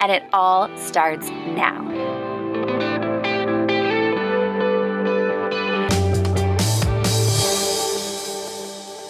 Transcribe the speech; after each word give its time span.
And 0.00 0.12
it 0.12 0.24
all 0.32 0.74
starts 0.76 1.28
now. 1.30 2.16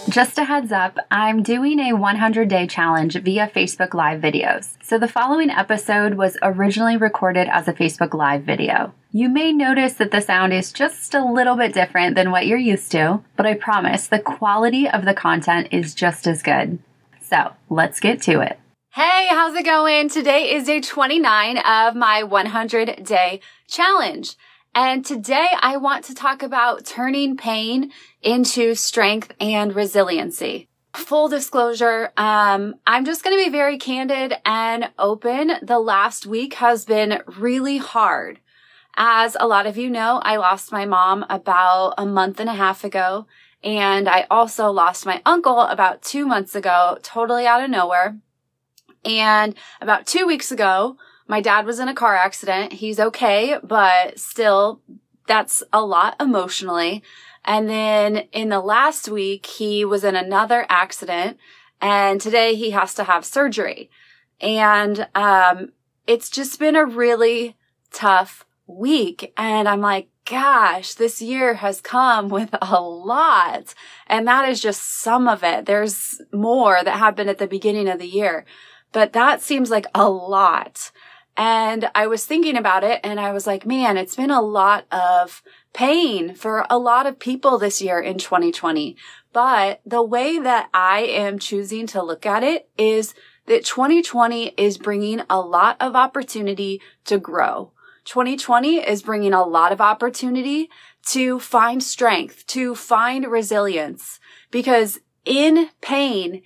Just 0.09 0.39
a 0.39 0.45
heads 0.45 0.73
up, 0.73 0.97
I'm 1.11 1.43
doing 1.43 1.79
a 1.79 1.93
100 1.93 2.49
day 2.49 2.67
challenge 2.67 3.21
via 3.21 3.49
Facebook 3.55 3.93
Live 3.93 4.21
videos. 4.21 4.71
So 4.83 4.99
the 4.99 5.09
following 5.09 5.51
episode 5.51 6.15
was 6.15 6.39
originally 6.43 6.97
recorded 6.97 7.49
as 7.49 7.69
a 7.69 7.75
Facebook 7.75 8.15
Live 8.15 8.45
video. 8.45 8.95
You 9.13 9.29
may 9.29 9.53
notice 9.53 9.95
that 9.95 10.13
the 10.13 10.21
sound 10.21 10.55
is 10.55 10.73
just 10.73 11.13
a 11.15 11.25
little 11.25 11.57
bit 11.57 11.75
different 11.75 12.15
than 12.15 12.31
what 12.31 12.47
you're 12.47 12.57
used 12.57 12.93
to, 12.93 13.21
but 13.37 13.47
I 13.47 13.55
promise 13.55 14.07
the 14.07 14.19
quality 14.19 14.89
of 14.89 15.05
the 15.05 15.13
content 15.13 15.69
is 15.71 15.95
just 15.95 16.27
as 16.27 16.43
good. 16.43 16.79
So 17.21 17.53
let's 17.69 18.01
get 18.01 18.23
to 18.23 18.41
it. 18.41 18.59
Hey, 18.97 19.27
how's 19.29 19.55
it 19.55 19.67
going? 19.67 20.09
Today 20.09 20.55
is 20.55 20.65
day 20.65 20.81
29 20.81 21.59
of 21.59 21.95
my 21.95 22.23
100 22.23 23.05
day 23.05 23.41
challenge. 23.69 24.37
And 24.75 25.05
today 25.05 25.49
I 25.61 25.77
want 25.77 26.07
to 26.07 26.15
talk 26.15 26.43
about 26.43 26.87
turning 26.87 27.37
pain 27.37 27.93
into 28.23 28.75
strength 28.75 29.35
and 29.39 29.75
resiliency. 29.75 30.71
Full 30.95 31.29
disclosure, 31.29 32.11
um, 32.17 32.77
I'm 32.87 33.05
just 33.05 33.23
going 33.23 33.37
to 33.39 33.45
be 33.45 33.51
very 33.51 33.77
candid 33.77 34.33
and 34.47 34.91
open. 34.99 35.53
The 35.61 35.79
last 35.79 36.25
week 36.25 36.55
has 36.55 36.87
been 36.87 37.21
really 37.37 37.77
hard. 37.77 38.41
As 38.97 39.37
a 39.39 39.47
lot 39.47 39.67
of 39.67 39.77
you 39.77 39.91
know, 39.91 40.23
I 40.25 40.39
lost 40.39 40.73
my 40.73 40.87
mom 40.87 41.27
about 41.29 41.93
a 41.99 42.07
month 42.07 42.41
and 42.41 42.49
a 42.49 42.55
half 42.55 42.83
ago. 42.83 43.27
And 43.63 44.09
I 44.09 44.27
also 44.31 44.71
lost 44.71 45.05
my 45.05 45.21
uncle 45.27 45.61
about 45.61 46.01
two 46.01 46.25
months 46.25 46.55
ago, 46.55 46.97
totally 47.03 47.47
out 47.47 47.63
of 47.63 47.69
nowhere. 47.69 48.17
And 49.07 49.55
about 49.81 50.07
two 50.07 50.27
weeks 50.27 50.51
ago, 50.51 50.97
my 51.29 51.41
dad 51.41 51.65
was 51.65 51.79
in 51.79 51.89
a 51.89 51.95
car 51.95 52.17
accident. 52.17 52.75
He's 52.75 53.01
okay, 53.01 53.59
but 53.63 54.19
still, 54.19 54.81
that's 55.27 55.63
a 55.73 55.85
lot 55.85 56.17
emotionally. 56.21 57.03
And 57.45 57.69
then 57.69 58.17
in 58.33 58.49
the 58.49 58.61
last 58.61 59.09
week, 59.09 59.47
he 59.47 59.85
was 59.85 60.05
in 60.05 60.17
another 60.17 60.67
accident 60.69 61.39
and 61.81 62.21
today 62.21 62.55
he 62.55 62.71
has 62.71 62.95
to 62.95 63.05
have 63.05 63.25
surgery. 63.25 63.91
And, 64.41 65.09
um, 65.15 65.73
it's 66.07 66.31
just 66.31 66.59
been 66.59 66.77
a 66.77 66.85
really 66.85 67.57
tough 67.93 68.45
week. 68.67 69.33
And 69.37 69.69
I'm 69.69 69.81
like, 69.81 70.09
gosh, 70.25 70.95
this 70.95 71.23
year 71.23 71.55
has 71.55 71.81
come 71.81 72.29
with 72.29 72.55
a 72.61 72.81
lot. 72.81 73.75
And 74.07 74.27
that 74.27 74.49
is 74.49 74.61
just 74.61 75.01
some 75.01 75.29
of 75.29 75.43
it. 75.45 75.67
There's 75.67 76.21
more 76.33 76.83
that 76.83 76.99
happened 76.99 77.31
at 77.31 77.39
the 77.39 77.47
beginning 77.47 77.89
of 77.89 77.99
the 77.99 78.09
year 78.09 78.45
but 78.97 79.13
that 79.13 79.43
seems 79.43 79.69
like 79.69 79.85
a 79.95 80.09
lot. 80.09 80.91
And 81.37 81.91
I 81.95 82.07
was 82.07 82.25
thinking 82.25 82.57
about 82.57 82.83
it 82.83 82.99
and 83.05 83.21
I 83.21 83.31
was 83.31 83.47
like, 83.47 83.67
man, 83.67 83.99
it's 83.99 84.17
been 84.17 84.31
a 84.31 84.41
lot 84.41 84.87
of 84.91 85.43
pain 85.75 86.35
for 86.35 86.65
a 86.71 86.79
lot 86.79 87.05
of 87.05 87.19
people 87.19 87.59
this 87.59 87.83
year 87.83 88.01
in 88.01 88.17
2020. 88.17 88.97
But 89.35 89.83
the 89.85 90.03
way 90.03 90.39
that 90.39 90.71
I 90.73 91.01
am 91.01 91.39
choosing 91.39 91.87
to 91.89 92.03
look 92.03 92.25
at 92.25 92.43
it 92.43 92.71
is 92.79 93.13
that 93.45 93.67
2020 93.67 94.55
is 94.57 94.79
bringing 94.79 95.21
a 95.29 95.43
lot 95.43 95.77
of 95.79 95.95
opportunity 95.95 96.81
to 97.05 97.19
grow. 97.19 97.73
2020 98.07 98.79
is 98.79 99.03
bringing 99.03 99.35
a 99.35 99.45
lot 99.45 99.73
of 99.73 99.81
opportunity 99.83 100.71
to 101.09 101.39
find 101.39 101.83
strength, 101.83 102.47
to 102.47 102.75
find 102.75 103.27
resilience, 103.27 104.21
because 104.51 105.01
in 105.27 105.69
pain, 105.83 106.41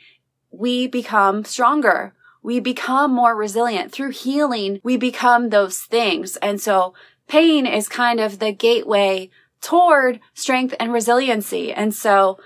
we 0.50 0.88
become 0.88 1.44
stronger 1.44 2.12
we 2.42 2.60
become 2.60 3.12
more 3.12 3.36
resilient. 3.36 3.92
Through 3.92 4.10
healing, 4.10 4.80
we 4.82 4.96
become 4.96 5.48
those 5.48 5.80
things. 5.80 6.36
And 6.36 6.60
so 6.60 6.94
pain 7.28 7.66
is 7.66 7.88
kind 7.88 8.20
of 8.20 8.38
the 8.38 8.52
gateway 8.52 9.30
toward 9.60 10.20
strength 10.34 10.74
and 10.80 10.92
resiliency. 10.92 11.72
And 11.72 11.94
so 11.94 12.38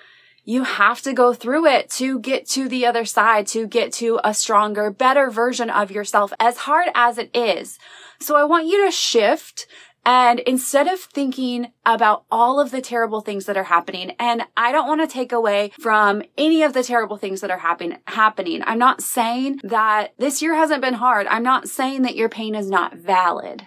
you 0.44 0.64
have 0.64 1.00
to 1.02 1.12
go 1.12 1.32
through 1.32 1.66
it 1.66 1.90
to 1.92 2.18
get 2.18 2.46
to 2.50 2.68
the 2.68 2.84
other 2.84 3.04
side, 3.04 3.46
to 3.48 3.66
get 3.66 3.92
to 3.94 4.20
a 4.22 4.34
stronger, 4.34 4.90
better 4.90 5.30
version 5.30 5.70
of 5.70 5.90
yourself, 5.90 6.32
as 6.38 6.58
hard 6.58 6.88
as 6.94 7.16
it 7.16 7.34
is. 7.34 7.78
So 8.20 8.36
I 8.36 8.44
want 8.44 8.66
you 8.66 8.84
to 8.84 8.90
shift 8.90 9.66
and 10.04 10.40
instead 10.40 10.86
of 10.86 11.00
thinking 11.00 11.72
about 11.86 12.24
all 12.30 12.60
of 12.60 12.70
the 12.70 12.82
terrible 12.82 13.22
things 13.22 13.46
that 13.46 13.56
are 13.56 13.64
happening, 13.64 14.10
and 14.18 14.42
I 14.56 14.70
don't 14.70 14.86
want 14.86 15.00
to 15.00 15.06
take 15.06 15.32
away 15.32 15.72
from 15.80 16.22
any 16.36 16.62
of 16.62 16.74
the 16.74 16.82
terrible 16.82 17.16
things 17.16 17.40
that 17.40 17.50
are 17.50 17.58
happen- 17.58 17.98
happening. 18.06 18.62
I'm 18.66 18.78
not 18.78 19.02
saying 19.02 19.60
that 19.64 20.12
this 20.18 20.42
year 20.42 20.54
hasn't 20.54 20.82
been 20.82 20.94
hard. 20.94 21.26
I'm 21.28 21.42
not 21.42 21.68
saying 21.68 22.02
that 22.02 22.16
your 22.16 22.28
pain 22.28 22.54
is 22.54 22.68
not 22.68 22.94
valid. 22.94 23.66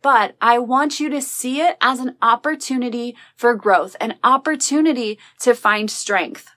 But 0.00 0.36
I 0.40 0.58
want 0.58 1.00
you 1.00 1.10
to 1.10 1.20
see 1.20 1.60
it 1.60 1.76
as 1.80 2.00
an 2.00 2.16
opportunity 2.22 3.16
for 3.34 3.54
growth, 3.54 3.96
an 4.00 4.14
opportunity 4.24 5.18
to 5.40 5.54
find 5.54 5.90
strength. 5.90 6.48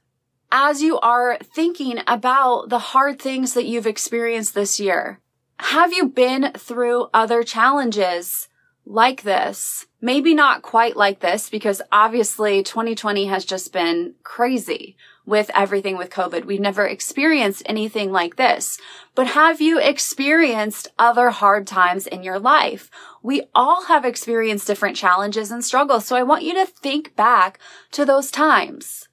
As 0.51 0.81
you 0.81 0.99
are 0.99 1.37
thinking 1.43 1.99
about 2.07 2.69
the 2.69 2.79
hard 2.79 3.21
things 3.21 3.53
that 3.53 3.65
you've 3.65 3.87
experienced 3.87 4.53
this 4.53 4.79
year, 4.79 5.19
have 5.59 5.91
you 5.91 6.07
been 6.07 6.53
through 6.53 7.07
other 7.13 7.43
challenges 7.43 8.47
like 8.85 9.21
this. 9.21 9.85
Maybe 10.01 10.33
not 10.33 10.61
quite 10.61 10.97
like 10.97 11.19
this 11.19 11.49
because 11.49 11.81
obviously 11.91 12.63
2020 12.63 13.25
has 13.25 13.45
just 13.45 13.71
been 13.71 14.15
crazy 14.23 14.97
with 15.25 15.51
everything 15.53 15.95
with 15.95 16.09
COVID. 16.09 16.45
We've 16.45 16.59
never 16.59 16.87
experienced 16.87 17.61
anything 17.67 18.11
like 18.11 18.35
this. 18.35 18.79
But 19.13 19.27
have 19.27 19.61
you 19.61 19.79
experienced 19.79 20.87
other 20.97 21.29
hard 21.29 21.67
times 21.67 22.07
in 22.07 22.23
your 22.23 22.39
life? 22.39 22.89
We 23.21 23.43
all 23.53 23.85
have 23.85 24.05
experienced 24.05 24.65
different 24.65 24.97
challenges 24.97 25.51
and 25.51 25.63
struggles. 25.63 26.05
So 26.05 26.15
I 26.15 26.23
want 26.23 26.43
you 26.43 26.55
to 26.55 26.65
think 26.65 27.15
back 27.15 27.59
to 27.91 28.05
those 28.05 28.31
times. 28.31 29.07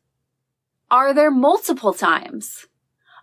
Are 0.90 1.12
there 1.12 1.30
multiple 1.30 1.92
times? 1.92 2.66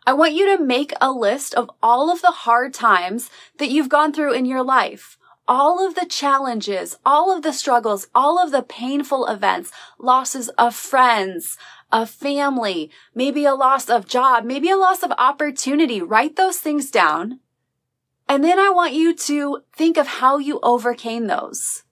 I 0.05 0.13
want 0.13 0.33
you 0.33 0.55
to 0.55 0.63
make 0.63 0.93
a 0.99 1.11
list 1.11 1.55
of 1.55 1.71
all 1.81 2.11
of 2.11 2.21
the 2.21 2.31
hard 2.31 2.73
times 2.73 3.29
that 3.57 3.69
you've 3.69 3.89
gone 3.89 4.13
through 4.13 4.33
in 4.33 4.45
your 4.45 4.61
life 4.61 5.17
all 5.47 5.85
of 5.85 5.95
the 5.95 6.05
challenges, 6.05 6.97
all 7.05 7.35
of 7.35 7.43
the 7.43 7.53
struggles, 7.53 8.07
all 8.15 8.39
of 8.39 8.51
the 8.51 8.63
painful 8.63 9.25
events, 9.27 9.71
losses 9.97 10.49
of 10.49 10.75
friends, 10.75 11.57
of 11.91 12.09
family, 12.09 12.89
maybe 13.13 13.45
a 13.45 13.53
loss 13.53 13.89
of 13.89 14.07
job, 14.07 14.43
maybe 14.45 14.69
a 14.69 14.77
loss 14.77 15.03
of 15.03 15.11
opportunity. 15.17 16.01
Write 16.01 16.35
those 16.35 16.57
things 16.57 16.89
down. 16.89 17.39
And 18.27 18.43
then 18.43 18.57
I 18.57 18.69
want 18.69 18.93
you 18.93 19.13
to 19.15 19.63
think 19.75 19.97
of 19.97 20.07
how 20.07 20.37
you 20.37 20.59
overcame 20.63 21.27
those. 21.27 21.83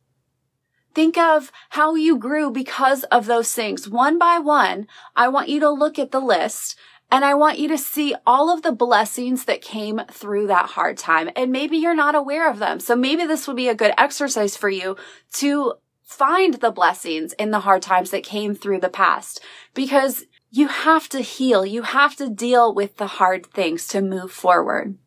Think 0.93 1.17
of 1.17 1.51
how 1.69 1.95
you 1.95 2.17
grew 2.17 2.51
because 2.51 3.03
of 3.05 3.25
those 3.25 3.53
things. 3.53 3.87
One 3.87 4.17
by 4.17 4.39
one, 4.39 4.87
I 5.15 5.27
want 5.27 5.49
you 5.49 5.59
to 5.61 5.69
look 5.69 5.99
at 5.99 6.11
the 6.11 6.19
list 6.19 6.77
and 7.11 7.25
I 7.25 7.33
want 7.33 7.59
you 7.59 7.67
to 7.67 7.77
see 7.77 8.15
all 8.25 8.49
of 8.49 8.61
the 8.61 8.71
blessings 8.71 9.43
that 9.45 9.61
came 9.61 10.01
through 10.09 10.47
that 10.47 10.67
hard 10.67 10.97
time. 10.97 11.29
And 11.35 11.51
maybe 11.51 11.77
you're 11.77 11.93
not 11.93 12.15
aware 12.15 12.49
of 12.49 12.59
them. 12.59 12.79
So 12.79 12.95
maybe 12.95 13.25
this 13.25 13.47
would 13.47 13.57
be 13.57 13.67
a 13.67 13.75
good 13.75 13.93
exercise 13.97 14.55
for 14.55 14.69
you 14.69 14.95
to 15.33 15.73
find 16.01 16.55
the 16.55 16.71
blessings 16.71 17.33
in 17.33 17.51
the 17.51 17.59
hard 17.59 17.81
times 17.81 18.11
that 18.11 18.23
came 18.23 18.55
through 18.55 18.79
the 18.79 18.89
past 18.89 19.41
because 19.73 20.25
you 20.49 20.67
have 20.67 21.09
to 21.09 21.19
heal. 21.19 21.65
You 21.65 21.83
have 21.83 22.15
to 22.15 22.29
deal 22.29 22.73
with 22.73 22.97
the 22.97 23.07
hard 23.07 23.45
things 23.45 23.87
to 23.89 24.01
move 24.01 24.31
forward. 24.31 24.97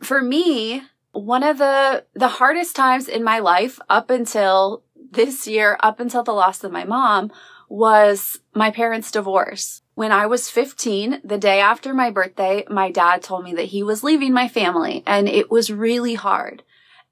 For 0.00 0.22
me, 0.22 0.82
one 1.12 1.42
of 1.42 1.56
the, 1.56 2.04
the 2.14 2.28
hardest 2.28 2.76
times 2.76 3.08
in 3.08 3.24
my 3.24 3.38
life 3.38 3.78
up 3.88 4.10
until 4.10 4.82
this 5.10 5.46
year, 5.46 5.78
up 5.80 6.00
until 6.00 6.22
the 6.22 6.32
loss 6.32 6.62
of 6.64 6.72
my 6.72 6.84
mom 6.84 7.30
was 7.68 8.40
my 8.54 8.70
parents' 8.70 9.10
divorce. 9.10 9.82
When 9.96 10.12
I 10.12 10.26
was 10.26 10.50
15, 10.50 11.22
the 11.24 11.38
day 11.38 11.58
after 11.58 11.94
my 11.94 12.10
birthday, 12.10 12.66
my 12.68 12.90
dad 12.90 13.22
told 13.22 13.44
me 13.44 13.54
that 13.54 13.72
he 13.72 13.82
was 13.82 14.04
leaving 14.04 14.34
my 14.34 14.46
family 14.46 15.02
and 15.06 15.26
it 15.26 15.50
was 15.50 15.72
really 15.72 16.12
hard. 16.12 16.62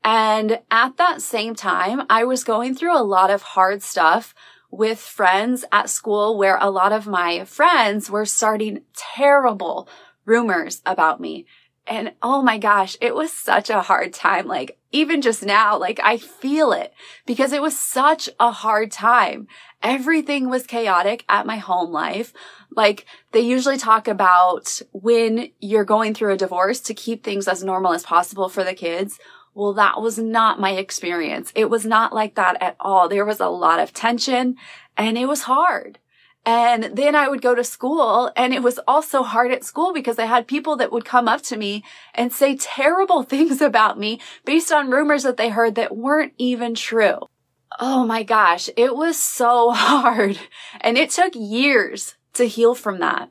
And 0.05 0.61
at 0.71 0.99
that 0.99 1.23
same 1.23 1.55
time, 1.55 2.03
I 2.11 2.25
was 2.25 2.45
going 2.45 2.75
through 2.75 2.95
a 2.95 3.01
lot 3.01 3.31
of 3.31 3.41
hard 3.41 3.83
stuff 3.83 4.35
with 4.71 4.99
friends 4.99 5.65
at 5.73 5.89
school 5.89 6.37
where 6.37 6.59
a 6.61 6.69
lot 6.69 6.93
of 6.93 7.07
my 7.07 7.47
friends 7.47 8.11
were 8.11 8.27
starting 8.27 8.83
terrible 8.95 9.89
rumors 10.27 10.83
about 10.85 11.23
me. 11.23 11.47
And 11.87 12.13
oh 12.23 12.41
my 12.43 12.57
gosh, 12.57 12.97
it 13.01 13.15
was 13.15 13.33
such 13.33 13.69
a 13.69 13.83
hard 13.83 14.15
time. 14.15 14.47
Like 14.47 14.79
even 14.91 15.21
just 15.21 15.45
now, 15.45 15.77
like 15.77 16.01
I 16.03 16.17
feel 16.17 16.73
it 16.73 16.95
because 17.27 17.53
it 17.53 17.61
was 17.61 17.79
such 17.79 18.31
a 18.41 18.51
hard 18.51 18.91
time. 18.91 19.49
Everything 19.83 20.49
was 20.49 20.67
chaotic 20.67 21.25
at 21.29 21.47
my 21.47 21.57
home 21.57 21.93
life. 21.93 22.33
Like 22.71 23.05
they 23.33 23.41
usually 23.41 23.77
talk 23.77 24.09
about 24.09 24.81
when 24.93 25.51
you're 25.61 25.85
going 25.85 26.15
through 26.15 26.33
a 26.33 26.39
divorce 26.39 26.81
to 26.81 26.95
keep 26.95 27.23
things 27.23 27.47
as 27.47 27.63
normal 27.63 27.93
as 27.93 28.03
possible 28.03 28.49
for 28.49 28.65
the 28.65 28.75
kids. 28.75 29.19
Well, 29.53 29.75
that 29.75 30.01
was 30.01 30.19
not 30.19 30.59
my 30.59 30.73
experience. 30.73 31.53
It 31.55 31.71
was 31.71 31.85
not 31.85 32.15
like 32.15 32.35
that 32.37 32.61
at 32.63 32.77
all. 32.81 33.09
There 33.09 33.27
was 33.27 33.41
a 33.41 33.49
lot 33.49 33.79
of 33.79 33.93
tension 33.93 34.57
and 34.97 35.19
it 35.19 35.27
was 35.27 35.43
hard. 35.43 35.99
And 36.47 36.97
then 36.97 37.15
I 37.15 37.29
would 37.29 37.41
go 37.41 37.55
to 37.55 37.65
school 37.65 38.31
and 38.37 38.53
it 38.53 38.63
was 38.63 38.79
also 38.87 39.23
hard 39.23 39.51
at 39.51 39.65
school 39.65 39.95
because 39.95 40.19
I 40.19 40.27
had 40.27 40.47
people 40.47 40.77
that 40.77 40.93
would 40.93 41.07
come 41.07 41.27
up 41.27 41.43
to 41.43 41.57
me 41.57 41.85
and 42.15 42.33
say 42.33 42.57
terrible 42.57 43.23
things 43.25 43.61
about 43.63 43.99
me 43.99 44.21
based 44.45 44.71
on 44.71 44.91
rumors 44.91 45.23
that 45.23 45.37
they 45.37 45.49
heard 45.49 45.75
that 45.77 45.97
weren't 45.97 46.35
even 46.37 46.75
true. 46.75 47.19
Oh 47.81 48.05
my 48.07 48.23
gosh, 48.23 48.69
it 48.77 48.95
was 48.95 49.19
so 49.19 49.71
hard 49.75 50.39
and 50.81 50.99
it 50.99 51.11
took 51.11 51.33
years 51.35 52.15
to 52.35 52.45
heal 52.45 52.75
from 52.75 52.99
that. 53.01 53.31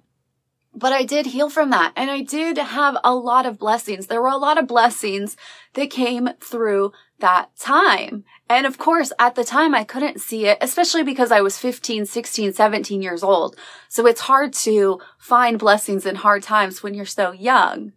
But 0.75 0.91
I 0.91 1.03
did 1.03 1.27
heal 1.27 1.51
from 1.51 1.69
that 1.69 1.93
and 1.95 2.09
I 2.09 2.21
did 2.21 2.57
have 2.57 2.97
a 3.03 3.13
lot 3.13 3.45
of 3.45 3.59
blessings. 3.59 4.07
There 4.07 4.21
were 4.21 4.27
a 4.27 4.37
lot 4.37 4.57
of 4.57 4.65
blessings 4.67 5.37
that 5.73 5.91
came 5.91 6.29
through 6.41 6.93
that 7.23 7.55
time. 7.57 8.25
And 8.49 8.65
of 8.67 8.77
course, 8.77 9.13
at 9.17 9.35
the 9.35 9.45
time, 9.45 9.73
I 9.73 9.85
couldn't 9.85 10.19
see 10.19 10.45
it, 10.45 10.57
especially 10.59 11.03
because 11.03 11.31
I 11.31 11.39
was 11.39 11.57
15, 11.57 12.05
16, 12.05 12.51
17 12.51 13.01
years 13.01 13.23
old. 13.23 13.55
So 13.87 14.05
it's 14.05 14.21
hard 14.21 14.51
to 14.65 14.99
find 15.17 15.57
blessings 15.57 16.05
in 16.05 16.15
hard 16.15 16.43
times 16.43 16.83
when 16.83 16.93
you're 16.93 17.05
so 17.05 17.31
young. 17.31 17.93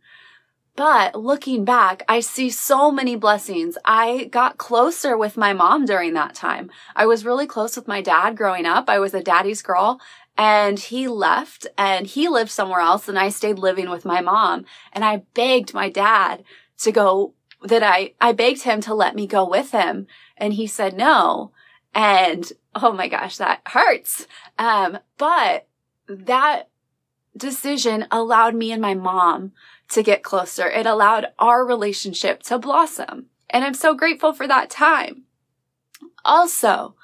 But 0.76 1.16
looking 1.16 1.64
back, 1.64 2.04
I 2.08 2.20
see 2.20 2.50
so 2.50 2.92
many 2.92 3.16
blessings. 3.16 3.76
I 3.84 4.24
got 4.30 4.58
closer 4.58 5.16
with 5.16 5.36
my 5.36 5.52
mom 5.52 5.86
during 5.86 6.14
that 6.14 6.34
time. 6.34 6.70
I 6.94 7.06
was 7.06 7.24
really 7.24 7.46
close 7.46 7.76
with 7.76 7.88
my 7.88 8.00
dad 8.00 8.36
growing 8.36 8.64
up. 8.64 8.88
I 8.88 9.00
was 9.00 9.12
a 9.12 9.22
daddy's 9.22 9.62
girl 9.62 10.00
and 10.38 10.78
he 10.78 11.08
left 11.08 11.66
and 11.76 12.06
he 12.06 12.28
lived 12.28 12.50
somewhere 12.50 12.80
else 12.80 13.08
and 13.08 13.18
I 13.18 13.30
stayed 13.30 13.58
living 13.58 13.90
with 13.90 14.04
my 14.04 14.20
mom 14.20 14.66
and 14.92 15.04
I 15.04 15.22
begged 15.34 15.74
my 15.74 15.88
dad 15.88 16.44
to 16.78 16.92
go 16.92 17.32
that 17.62 17.82
I, 17.82 18.12
I 18.20 18.32
begged 18.32 18.62
him 18.62 18.80
to 18.82 18.94
let 18.94 19.14
me 19.14 19.26
go 19.26 19.48
with 19.48 19.72
him 19.72 20.06
and 20.36 20.54
he 20.54 20.66
said 20.66 20.96
no. 20.96 21.52
And 21.94 22.52
oh 22.74 22.92
my 22.92 23.08
gosh, 23.08 23.36
that 23.38 23.62
hurts. 23.66 24.26
Um, 24.58 24.98
but 25.18 25.66
that 26.08 26.68
decision 27.36 28.06
allowed 28.10 28.54
me 28.54 28.72
and 28.72 28.82
my 28.82 28.94
mom 28.94 29.52
to 29.90 30.02
get 30.02 30.22
closer. 30.22 30.68
It 30.68 30.86
allowed 30.86 31.26
our 31.38 31.64
relationship 31.64 32.42
to 32.44 32.58
blossom. 32.58 33.26
And 33.50 33.64
I'm 33.64 33.74
so 33.74 33.94
grateful 33.94 34.32
for 34.32 34.46
that 34.46 34.70
time. 34.70 35.22
Also, 36.24 36.96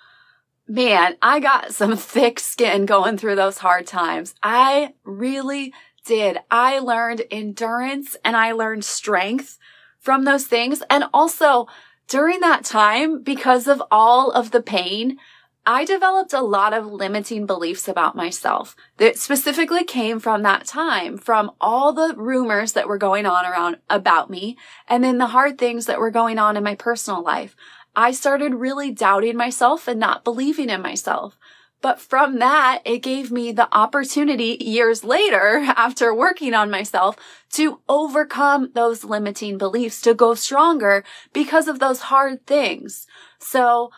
man, 0.67 1.17
I 1.23 1.41
got 1.41 1.73
some 1.73 1.97
thick 1.97 2.41
skin 2.41 2.87
going 2.87 3.17
through 3.17 3.37
those 3.37 3.59
hard 3.59 3.87
times. 3.87 4.35
I 4.43 4.95
really 5.05 5.73
did. 6.05 6.39
I 6.51 6.81
learned 6.81 7.23
endurance 7.31 8.17
and 8.25 8.37
I 8.37 8.53
learned 8.53 8.85
strength 8.85 9.59
from 10.03 10.25
those 10.25 10.47
things. 10.47 10.83
And 10.91 11.05
also 11.15 11.69
during 12.09 12.41
that 12.41 12.65
time, 12.65 13.23
because 13.23 13.67
of 13.67 13.83
all 13.91 14.31
of 14.33 14.51
the 14.51 14.61
pain, 14.61 15.17
I 15.65 15.85
developed 15.85 16.33
a 16.33 16.43
lot 16.43 16.75
of 16.75 16.87
limiting 16.87 17.47
beliefs 17.47 17.87
about 17.87 18.17
myself 18.17 18.75
that 18.97 19.17
specifically 19.17 19.85
came 19.85 20.19
from 20.19 20.43
that 20.43 20.67
time, 20.67 21.17
from 21.17 21.53
all 21.61 21.93
the 21.93 22.15
rumors 22.17 22.73
that 22.73 22.89
were 22.89 22.99
going 22.99 23.27
on 23.27 23.47
around 23.47 23.77
about 23.89 24.29
me, 24.29 24.59
and 24.89 25.05
then 25.05 25.19
the 25.19 25.29
hard 25.29 25.59
things 25.59 25.87
that 25.87 26.01
were 26.01 26.11
going 26.11 26.37
on 26.37 26.57
in 26.57 26.65
my 26.65 26.75
personal 26.75 27.23
life. 27.23 27.55
I 27.95 28.11
started 28.11 28.55
really 28.55 28.91
doubting 28.91 29.37
myself 29.37 29.87
and 29.87 30.01
not 30.01 30.25
believing 30.25 30.69
in 30.69 30.83
myself. 30.83 31.39
But 31.83 32.01
from 32.01 32.39
that, 32.39 32.81
it 32.85 32.99
gave 32.99 33.33
me 33.33 33.51
the 33.51 33.69
opportunity 33.77 34.57
years 34.61 35.05
later, 35.05 35.65
after 35.77 36.15
working 36.15 36.55
on 36.55 36.71
myself, 36.71 37.17
to 37.51 37.81
overcome 37.89 38.71
those 38.75 39.05
limiting 39.05 39.59
beliefs, 39.59 40.01
to 40.03 40.15
go 40.15 40.35
stronger 40.35 41.05
because 41.33 41.69
of 41.69 41.81
those 41.81 42.03
hard 42.03 42.47
things. 42.47 43.07
So 43.41 43.91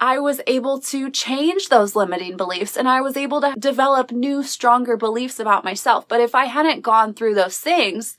I 0.00 0.18
was 0.18 0.40
able 0.46 0.80
to 0.80 1.10
change 1.10 1.68
those 1.68 1.94
limiting 1.94 2.36
beliefs 2.36 2.76
and 2.76 2.88
I 2.88 3.00
was 3.00 3.16
able 3.16 3.40
to 3.40 3.54
develop 3.58 4.12
new, 4.12 4.42
stronger 4.42 4.96
beliefs 4.96 5.38
about 5.38 5.64
myself. 5.64 6.08
But 6.08 6.20
if 6.20 6.34
I 6.34 6.46
hadn't 6.46 6.82
gone 6.82 7.12
through 7.12 7.34
those 7.34 7.58
things, 7.58 8.16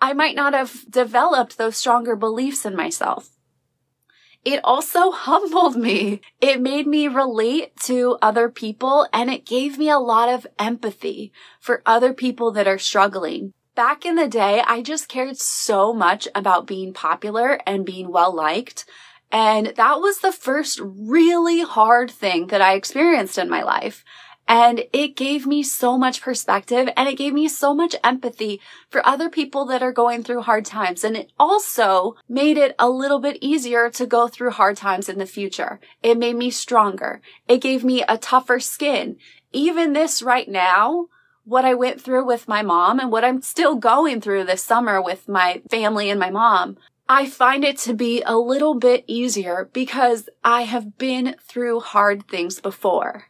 I 0.00 0.12
might 0.12 0.34
not 0.34 0.54
have 0.54 0.90
developed 0.90 1.58
those 1.58 1.76
stronger 1.76 2.16
beliefs 2.16 2.64
in 2.64 2.74
myself 2.74 3.30
it 4.44 4.60
also 4.64 5.10
humbled 5.12 5.76
me. 5.76 6.20
It 6.40 6.60
made 6.60 6.86
me 6.86 7.08
relate 7.08 7.76
to 7.84 8.18
other 8.22 8.48
people 8.48 9.06
and 9.12 9.30
it 9.30 9.46
gave 9.46 9.78
me 9.78 9.88
a 9.88 9.98
lot 9.98 10.28
of 10.28 10.46
empathy 10.58 11.32
for 11.60 11.82
other 11.86 12.12
people 12.12 12.50
that 12.52 12.68
are 12.68 12.78
struggling. 12.78 13.52
Back 13.74 14.04
in 14.04 14.16
the 14.16 14.28
day, 14.28 14.62
I 14.66 14.82
just 14.82 15.08
cared 15.08 15.38
so 15.38 15.94
much 15.94 16.28
about 16.34 16.66
being 16.66 16.92
popular 16.92 17.60
and 17.66 17.86
being 17.86 18.10
well 18.10 18.34
liked. 18.34 18.84
And 19.32 19.68
that 19.76 20.00
was 20.00 20.18
the 20.18 20.32
first 20.32 20.80
really 20.82 21.62
hard 21.62 22.10
thing 22.10 22.48
that 22.48 22.60
I 22.60 22.74
experienced 22.74 23.38
in 23.38 23.48
my 23.48 23.62
life. 23.62 24.04
And 24.50 24.82
it 24.92 25.14
gave 25.14 25.46
me 25.46 25.62
so 25.62 25.96
much 25.96 26.20
perspective 26.20 26.88
and 26.96 27.08
it 27.08 27.16
gave 27.16 27.32
me 27.32 27.46
so 27.46 27.72
much 27.72 27.94
empathy 28.02 28.60
for 28.88 29.06
other 29.06 29.30
people 29.30 29.64
that 29.66 29.80
are 29.80 29.92
going 29.92 30.24
through 30.24 30.42
hard 30.42 30.64
times. 30.64 31.04
And 31.04 31.16
it 31.16 31.30
also 31.38 32.16
made 32.28 32.56
it 32.56 32.74
a 32.76 32.90
little 32.90 33.20
bit 33.20 33.38
easier 33.40 33.88
to 33.90 34.06
go 34.06 34.26
through 34.26 34.50
hard 34.50 34.76
times 34.76 35.08
in 35.08 35.18
the 35.18 35.24
future. 35.24 35.78
It 36.02 36.18
made 36.18 36.34
me 36.34 36.50
stronger. 36.50 37.20
It 37.46 37.60
gave 37.60 37.84
me 37.84 38.02
a 38.08 38.18
tougher 38.18 38.58
skin. 38.58 39.18
Even 39.52 39.92
this 39.92 40.20
right 40.20 40.48
now, 40.48 41.06
what 41.44 41.64
I 41.64 41.74
went 41.74 42.00
through 42.00 42.26
with 42.26 42.48
my 42.48 42.62
mom 42.62 42.98
and 42.98 43.12
what 43.12 43.24
I'm 43.24 43.42
still 43.42 43.76
going 43.76 44.20
through 44.20 44.46
this 44.46 44.64
summer 44.64 45.00
with 45.00 45.28
my 45.28 45.62
family 45.70 46.10
and 46.10 46.18
my 46.18 46.30
mom, 46.30 46.76
I 47.08 47.28
find 47.28 47.64
it 47.64 47.78
to 47.78 47.94
be 47.94 48.20
a 48.22 48.36
little 48.36 48.74
bit 48.74 49.04
easier 49.06 49.70
because 49.72 50.28
I 50.42 50.62
have 50.62 50.98
been 50.98 51.36
through 51.40 51.78
hard 51.80 52.26
things 52.26 52.60
before. 52.60 53.26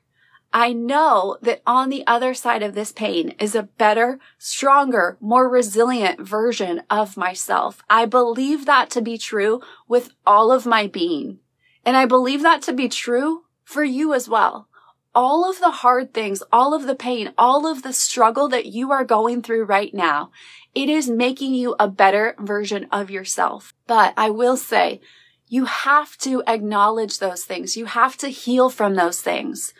I 0.52 0.72
know 0.72 1.36
that 1.42 1.62
on 1.64 1.90
the 1.90 2.04
other 2.06 2.34
side 2.34 2.62
of 2.62 2.74
this 2.74 2.90
pain 2.90 3.34
is 3.38 3.54
a 3.54 3.62
better, 3.62 4.18
stronger, 4.36 5.16
more 5.20 5.48
resilient 5.48 6.20
version 6.20 6.82
of 6.90 7.16
myself. 7.16 7.82
I 7.88 8.04
believe 8.06 8.66
that 8.66 8.90
to 8.90 9.00
be 9.00 9.16
true 9.16 9.60
with 9.86 10.10
all 10.26 10.50
of 10.50 10.66
my 10.66 10.88
being. 10.88 11.38
And 11.84 11.96
I 11.96 12.04
believe 12.04 12.42
that 12.42 12.62
to 12.62 12.72
be 12.72 12.88
true 12.88 13.44
for 13.62 13.84
you 13.84 14.12
as 14.12 14.28
well. 14.28 14.68
All 15.14 15.48
of 15.48 15.60
the 15.60 15.70
hard 15.70 16.12
things, 16.12 16.42
all 16.52 16.74
of 16.74 16.86
the 16.86 16.96
pain, 16.96 17.32
all 17.38 17.66
of 17.66 17.82
the 17.82 17.92
struggle 17.92 18.48
that 18.48 18.66
you 18.66 18.90
are 18.90 19.04
going 19.04 19.42
through 19.42 19.64
right 19.64 19.94
now, 19.94 20.30
it 20.74 20.88
is 20.88 21.08
making 21.08 21.54
you 21.54 21.76
a 21.78 21.88
better 21.88 22.34
version 22.38 22.86
of 22.90 23.10
yourself. 23.10 23.72
But 23.86 24.14
I 24.16 24.30
will 24.30 24.56
say, 24.56 25.00
you 25.48 25.64
have 25.64 26.16
to 26.18 26.42
acknowledge 26.46 27.18
those 27.18 27.44
things. 27.44 27.76
You 27.76 27.86
have 27.86 28.16
to 28.18 28.28
heal 28.28 28.70
from 28.70 28.94
those 28.94 29.20
things. 29.20 29.74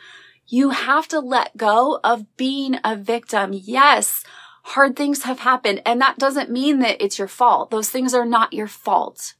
You 0.53 0.71
have 0.71 1.07
to 1.09 1.21
let 1.21 1.57
go 1.57 2.01
of 2.03 2.37
being 2.37 2.81
a 2.83 2.97
victim. 2.97 3.53
Yes, 3.53 4.25
hard 4.65 4.97
things 4.97 5.23
have 5.23 5.39
happened. 5.39 5.81
And 5.87 6.01
that 6.01 6.19
doesn't 6.19 6.51
mean 6.51 6.81
that 6.81 7.01
it's 7.01 7.21
your 7.21 7.29
fault. 7.29 7.71
Those 7.71 7.89
things 7.89 8.15
are 8.15 8.27
not 8.27 8.53
your 8.53 8.67
fault. 8.67 9.35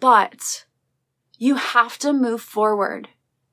But 0.00 0.64
you 1.38 1.54
have 1.54 1.96
to 1.98 2.12
move 2.12 2.42
forward. 2.42 3.08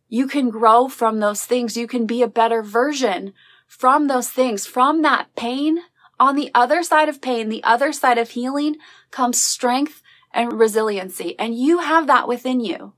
You 0.07 0.25
can 0.25 0.49
grow 0.49 0.87
from 0.87 1.19
those 1.19 1.45
things. 1.45 1.77
You 1.77 1.85
can 1.85 2.07
be 2.07 2.23
a 2.23 2.27
better 2.27 2.63
version 2.63 3.33
from 3.67 4.07
those 4.07 4.31
things, 4.31 4.65
from 4.65 5.03
that 5.03 5.35
pain. 5.35 5.81
On 6.19 6.35
the 6.35 6.49
other 6.55 6.81
side 6.81 7.07
of 7.07 7.21
pain, 7.21 7.49
the 7.49 7.63
other 7.63 7.93
side 7.93 8.17
of 8.17 8.31
healing 8.31 8.77
comes 9.11 9.39
strength 9.39 10.01
and 10.33 10.53
resiliency. 10.53 11.37
And 11.37 11.55
you 11.55 11.81
have 11.81 12.07
that 12.07 12.27
within 12.27 12.61
you. 12.61 12.93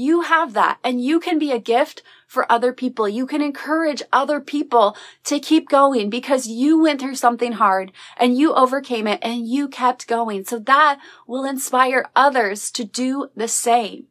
You 0.00 0.22
have 0.22 0.54
that 0.54 0.78
and 0.82 1.04
you 1.04 1.20
can 1.20 1.38
be 1.38 1.52
a 1.52 1.58
gift 1.58 2.02
for 2.26 2.50
other 2.50 2.72
people. 2.72 3.06
You 3.06 3.26
can 3.26 3.42
encourage 3.42 4.02
other 4.10 4.40
people 4.40 4.96
to 5.24 5.38
keep 5.38 5.68
going 5.68 6.08
because 6.08 6.46
you 6.46 6.80
went 6.80 7.02
through 7.02 7.16
something 7.16 7.52
hard 7.52 7.92
and 8.16 8.34
you 8.34 8.54
overcame 8.54 9.06
it 9.06 9.18
and 9.20 9.46
you 9.46 9.68
kept 9.68 10.08
going. 10.08 10.46
So 10.46 10.58
that 10.60 11.00
will 11.26 11.44
inspire 11.44 12.08
others 12.16 12.70
to 12.70 12.84
do 12.84 13.28
the 13.36 13.46
same. 13.46 14.06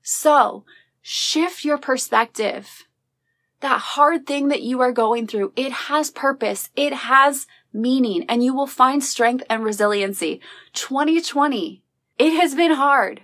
So 0.00 0.64
shift 1.02 1.62
your 1.62 1.76
perspective. 1.76 2.86
That 3.60 3.80
hard 3.80 4.26
thing 4.26 4.48
that 4.48 4.62
you 4.62 4.80
are 4.80 4.92
going 4.92 5.26
through, 5.26 5.52
it 5.56 5.72
has 5.72 6.10
purpose. 6.10 6.70
It 6.74 6.94
has 6.94 7.46
meaning 7.70 8.24
and 8.30 8.42
you 8.42 8.54
will 8.54 8.66
find 8.66 9.04
strength 9.04 9.44
and 9.50 9.62
resiliency. 9.62 10.40
2020, 10.72 11.82
it 12.18 12.30
has 12.30 12.54
been 12.54 12.72
hard 12.72 13.20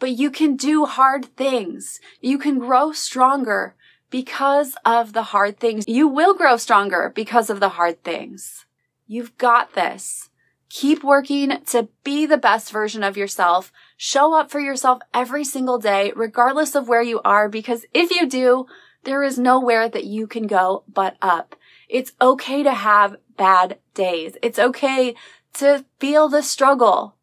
but 0.00 0.10
you 0.10 0.30
can 0.30 0.56
do 0.56 0.86
hard 0.86 1.26
things. 1.36 2.00
You 2.20 2.38
can 2.38 2.58
grow 2.58 2.90
stronger 2.90 3.76
because 4.10 4.74
of 4.84 5.12
the 5.12 5.22
hard 5.24 5.60
things. 5.60 5.84
You 5.86 6.08
will 6.08 6.34
grow 6.34 6.56
stronger 6.56 7.12
because 7.14 7.48
of 7.48 7.60
the 7.60 7.68
hard 7.70 8.02
things. 8.02 8.66
You've 9.06 9.38
got 9.38 9.74
this. 9.74 10.30
Keep 10.68 11.04
working 11.04 11.64
to 11.66 11.88
be 12.04 12.26
the 12.26 12.38
best 12.38 12.72
version 12.72 13.02
of 13.02 13.16
yourself. 13.16 13.72
Show 13.96 14.34
up 14.34 14.50
for 14.50 14.60
yourself 14.60 15.00
every 15.12 15.44
single 15.44 15.78
day, 15.78 16.12
regardless 16.16 16.74
of 16.74 16.88
where 16.88 17.02
you 17.02 17.20
are, 17.24 17.48
because 17.48 17.84
if 17.92 18.10
you 18.10 18.28
do, 18.28 18.66
there 19.04 19.22
is 19.22 19.38
nowhere 19.38 19.88
that 19.88 20.04
you 20.04 20.26
can 20.26 20.46
go 20.46 20.84
but 20.88 21.16
up. 21.20 21.56
It's 21.88 22.12
okay 22.20 22.62
to 22.62 22.72
have 22.72 23.16
bad 23.36 23.78
days. 23.94 24.36
It's 24.42 24.58
okay 24.58 25.14
to 25.54 25.84
feel 25.98 26.28
the 26.28 26.42
struggle, 26.42 27.16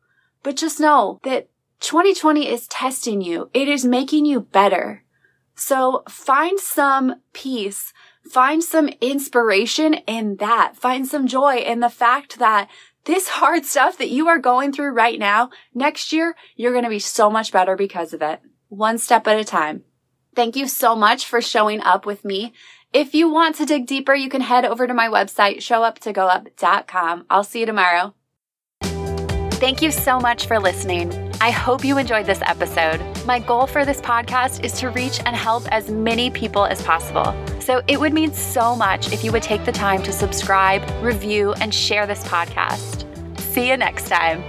but 0.44 0.58
just 0.58 0.80
know 0.80 1.20
that 1.24 1.48
2020 1.80 2.48
is 2.48 2.68
testing 2.68 3.22
you. 3.22 3.50
It 3.54 3.68
is 3.68 3.86
making 3.86 4.26
you 4.26 4.42
better. 4.42 5.04
So 5.56 6.04
find 6.08 6.60
some 6.60 7.22
peace, 7.34 7.94
find 8.30 8.64
some 8.64 8.90
inspiration 9.02 9.96
in 10.06 10.38
that, 10.38 10.76
find 10.76 11.08
some 11.08 11.28
joy 11.28 11.58
in 11.58 11.80
the 11.80 11.90
fact 11.90 12.40
that 12.40 12.70
this 13.06 13.28
hard 13.30 13.66
stuff 13.66 13.98
that 13.98 14.10
you 14.10 14.28
are 14.28 14.38
going 14.38 14.74
through 14.74 14.92
right 14.92 15.18
now, 15.18 15.50
next 15.74 16.12
year, 16.12 16.36
you're 16.56 16.74
going 16.74 16.84
to 16.84 16.90
be 16.90 17.00
so 17.00 17.30
much 17.30 17.52
better 17.52 17.76
because 17.76 18.14
of 18.14 18.22
it. 18.22 18.42
One 18.68 18.98
step 18.98 19.28
at 19.28 19.40
a 19.40 19.46
time. 19.46 19.84
Thank 20.36 20.56
you 20.56 20.68
so 20.68 20.96
much 20.96 21.26
for 21.26 21.42
showing 21.42 21.82
up 21.82 22.06
with 22.06 22.24
me. 22.26 22.54
If 22.94 23.16
you 23.16 23.32
want 23.32 23.56
to 23.56 23.66
dig 23.66 23.88
deeper, 23.88 24.14
you 24.14 24.30
can 24.30 24.42
head 24.42 24.66
over 24.66 24.86
to 24.86 24.94
my 24.94 25.08
website, 25.08 25.58
showuptogoup.com. 25.58 27.26
I'll 27.30 27.44
see 27.44 27.62
you 27.62 27.66
tomorrow. 27.66 28.14
Thank 28.82 29.82
you 29.82 29.92
so 29.92 30.20
much 30.20 30.46
for 30.46 30.60
listening. 30.60 31.27
I 31.40 31.52
hope 31.52 31.86
you 31.86 32.00
enjoyed 32.00 32.26
this 32.26 32.42
episode. 32.42 33.00
My 33.26 33.38
goal 33.38 33.68
for 33.68 33.86
this 33.86 34.02
podcast 34.02 34.64
is 34.64 34.74
to 34.80 34.90
reach 34.90 35.20
and 35.24 35.36
help 35.36 35.68
as 35.72 35.90
many 35.90 36.32
people 36.32 36.66
as 36.66 36.82
possible. 36.82 37.36
So 37.60 37.82
it 37.88 38.00
would 38.00 38.12
mean 38.12 38.34
so 38.34 38.76
much 38.76 39.14
if 39.14 39.24
you 39.24 39.32
would 39.32 39.44
take 39.44 39.64
the 39.64 39.72
time 39.72 40.02
to 40.04 40.12
subscribe, 40.12 40.84
review, 41.04 41.54
and 41.62 41.72
share 41.74 42.08
this 42.08 42.24
podcast. 42.24 43.06
See 43.40 43.70
you 43.70 43.78
next 43.78 44.10
time. 44.10 44.44